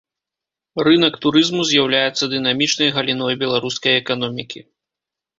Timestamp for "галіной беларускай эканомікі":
2.95-4.59